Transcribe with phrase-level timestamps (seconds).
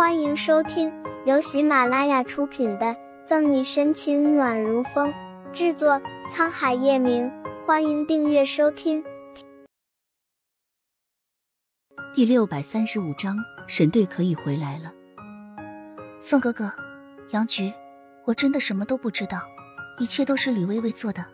[0.00, 0.90] 欢迎收听
[1.26, 2.86] 由喜马拉雅出品的
[3.26, 5.12] 《赠你深情暖如风》，
[5.52, 7.30] 制作沧海夜明。
[7.66, 9.04] 欢迎订阅收听。
[12.14, 13.36] 第六百三十五章，
[13.66, 14.90] 沈队可以回来了。
[16.18, 16.72] 宋哥哥，
[17.32, 17.70] 杨局，
[18.24, 19.42] 我真的什么都不知道，
[19.98, 21.26] 一切都是吕薇薇做的。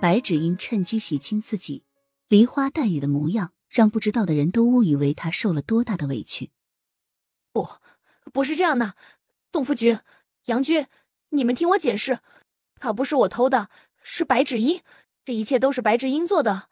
[0.00, 1.82] 白芷英趁机洗清自己
[2.28, 6.52] 梨花带雨的模样，让不知道的人都误以为她受了多大的委屈。
[7.58, 8.94] 不，不是这样的，
[9.50, 9.98] 宋副局、
[10.44, 10.86] 杨军，
[11.30, 12.20] 你们听我解释，
[12.76, 13.68] 他不是我偷的，
[14.00, 14.82] 是白芷英，
[15.24, 16.68] 这一切都是白芷英做的。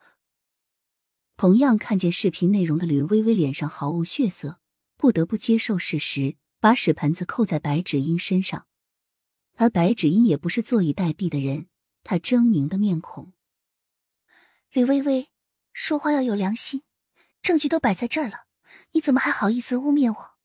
[1.37, 4.61] 同样看见视频内容的吕微微脸上毫无血色，
[4.97, 8.67] 不得不接受事实，把屎盆子扣在白芷英身上。
[9.57, 11.67] 而白芷英也不是坐以待毙的人，
[12.05, 13.33] 她狰狞的面孔。
[14.71, 15.31] 吕微微，
[15.73, 16.85] 说话要有良心，
[17.43, 18.47] 证据都摆在这儿了，
[18.93, 20.36] 你怎么还好意思污蔑我？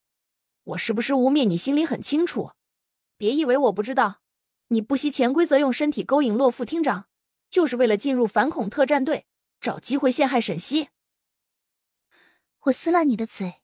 [0.64, 2.52] 我是不是污蔑你心里很清楚？
[3.18, 4.22] 别以为我不知道，
[4.68, 7.08] 你不惜潜规则用身体勾引洛副厅长，
[7.50, 9.26] 就是为了进入反恐特战队，
[9.60, 10.90] 找机会陷害沈西。
[12.66, 13.62] 我撕烂你的嘴！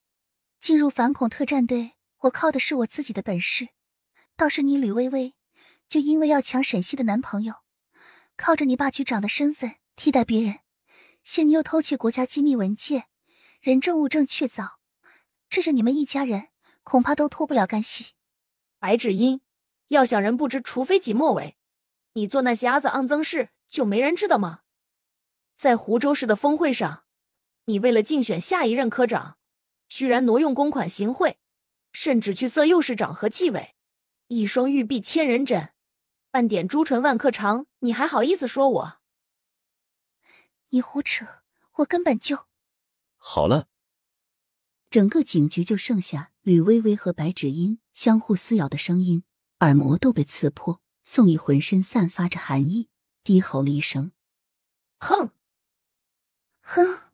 [0.59, 3.69] 进入反恐特战队，我靠的是我自己的本事，
[4.35, 5.35] 倒是你吕薇薇，
[5.87, 7.57] 就因为要抢沈西的男朋友，
[8.35, 10.61] 靠着你霸局长的身份替代别人，
[11.23, 13.05] 现你又偷窃国家机密文件，
[13.61, 14.77] 人证物证确凿，
[15.47, 16.49] 这是你们一家人。
[16.87, 18.13] 恐怕都脱不了干系。
[18.79, 19.41] 白芷英，
[19.89, 21.57] 要想人不知，除非己莫为。
[22.13, 24.61] 你做那些阿子肮脏事，就没人知道吗？
[25.57, 27.03] 在湖州市的峰会上，
[27.65, 29.37] 你为了竞选下一任科长，
[29.89, 31.37] 居然挪用公款行贿，
[31.91, 33.75] 甚至去色诱市长和纪委。
[34.29, 35.73] 一双玉臂千人枕，
[36.31, 38.99] 半点朱唇万刻长，你还好意思说我？
[40.69, 41.43] 你胡扯！
[41.79, 42.47] 我根本就……
[43.17, 43.67] 好了。
[44.97, 49.21] 整个警局就剩下吕薇薇和白芷音相互撕咬的声音，
[49.59, 50.81] 耳膜都被刺破。
[51.03, 52.89] 宋毅浑身散发着寒意，
[53.23, 54.11] 低吼了一声
[54.97, 55.29] ：“哼，
[56.61, 57.11] 哼！”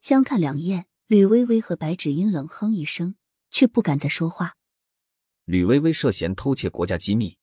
[0.00, 3.16] 相看两厌，吕薇薇和白芷音冷哼一声，
[3.50, 4.56] 却不敢再说话。
[5.46, 7.36] 吕薇薇涉嫌偷窃国家机密，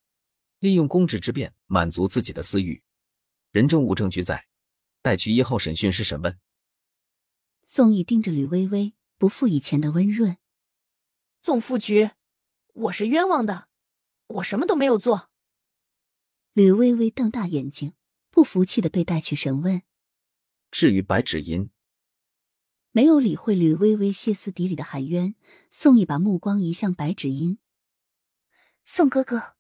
[0.59, 2.81] 利用公职之便满足自己的私欲，
[3.51, 4.47] 人证物证俱在，
[5.01, 6.39] 带去一号审讯室审问。
[7.65, 8.93] 宋毅盯着吕薇薇。
[9.17, 10.37] 不复以前的温润，
[11.41, 12.11] 宋副局，
[12.73, 13.67] 我是冤枉的，
[14.27, 15.31] 我什么都没有做。
[16.53, 17.93] 吕微微瞪大眼睛，
[18.29, 19.81] 不服气的被带去审问。
[20.69, 21.71] 至于白芷音，
[22.91, 25.33] 没有理会吕微微歇斯底里的喊冤，
[25.71, 27.57] 宋毅把目光移向白芷音。
[28.85, 29.55] 宋哥哥，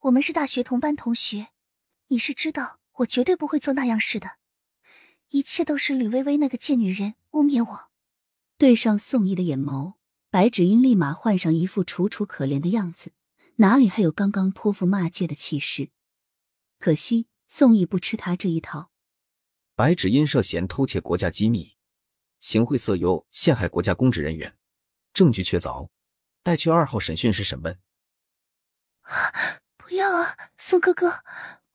[0.00, 1.50] 我们是大学同班同学，
[2.08, 4.38] 你是知道我绝对不会做那样事的，
[5.28, 7.90] 一切都是吕微微那个贱女人污蔑我。
[8.58, 9.96] 对上宋毅的眼眸，
[10.30, 13.12] 白芷英立马换上一副楚楚可怜的样子，
[13.56, 15.90] 哪里还有刚刚泼妇骂街的气势？
[16.78, 18.90] 可惜宋毅不吃他这一套。
[19.74, 21.76] 白芷英涉嫌偷窃国家机密、
[22.40, 24.56] 行贿色诱、陷害国家公职人员，
[25.12, 25.90] 证据确凿，
[26.42, 27.78] 带去二号审讯室审问。
[29.76, 31.22] 不要啊，宋哥哥，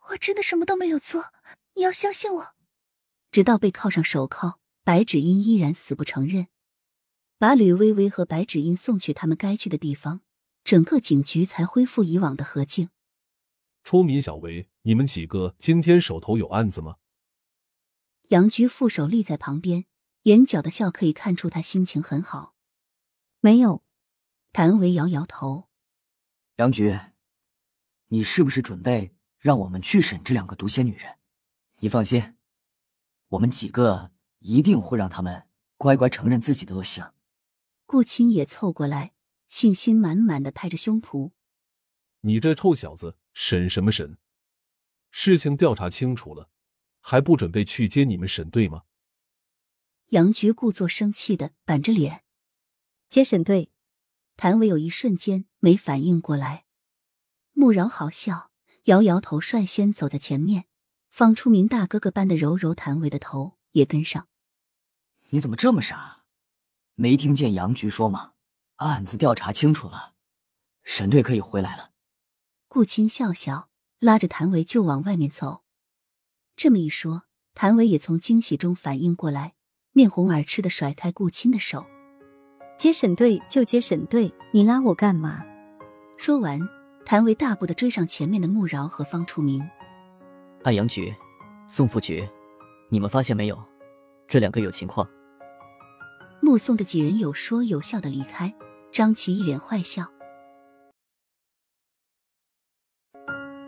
[0.09, 1.31] 我真的什么都没有做，
[1.75, 2.56] 你要相信我。
[3.30, 6.48] 直到被铐上手铐，白芷英依然死不承认。
[7.41, 10.22] 把吕薇薇和白芷音送去他们该去的地方，
[10.63, 12.91] 整个警局才恢复以往的和静。
[13.84, 16.97] 初敏、小维，你们几个今天手头有案子吗？
[18.28, 19.85] 杨局副手立在旁边，
[20.25, 22.53] 眼角的笑可以看出他心情很好。
[23.40, 23.84] 没有。
[24.53, 25.68] 谭维摇摇头。
[26.57, 26.96] 杨局，
[28.09, 31.18] 你是不是准备让我们去审这两个毒蝎女人？
[31.80, 32.35] 你放心，
[33.30, 35.47] 我们几个一定会让他们
[35.78, 37.12] 乖乖承认自己的恶行。
[37.91, 39.12] 顾青也凑过来，
[39.50, 41.31] 信心满满的拍着胸脯
[42.24, 44.18] ：“你这臭小子，审什么审？
[45.09, 46.50] 事情调查清楚了，
[47.01, 48.84] 还不准备去接你们沈队吗？”
[50.12, 52.24] 杨局故作生气的板着脸
[53.12, 53.74] ：“接沈队。”
[54.38, 56.63] 谭伟有一瞬间没反应过来，
[57.51, 58.51] 穆饶好笑，
[58.83, 60.63] 摇摇头，率先走在前面，
[61.10, 64.30] 方初明大哥哥般的揉揉谭伟的头，也跟上
[65.31, 66.19] ：“你怎么这么傻？”
[66.95, 68.31] 没听见杨局说吗？
[68.77, 70.13] 案子调查清楚了，
[70.83, 71.91] 沈队可以回来了。
[72.67, 75.61] 顾青笑笑，拉着谭维就往外面走。
[76.55, 77.23] 这么一说，
[77.53, 79.53] 谭维也从惊喜中反应过来，
[79.91, 81.85] 面红耳赤的甩开顾青的手
[82.77, 85.43] ：“接沈队就接沈队，你拉我干嘛？”
[86.17, 86.59] 说完，
[87.05, 89.61] 谭维大步的追上前面的穆饶和方楚明。
[90.63, 91.13] 安阳局、
[91.67, 92.27] 宋副局，
[92.89, 93.63] 你们发现没有？
[94.27, 95.07] 这两个有情况。
[96.41, 98.53] 目送着几人有说有笑的离开，
[98.91, 100.11] 张琪一脸坏笑。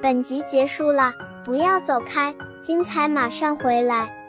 [0.01, 1.13] 本集结束了，
[1.45, 4.22] 不要走开，精彩马上回来。